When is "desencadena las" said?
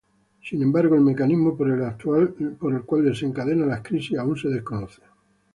3.05-3.81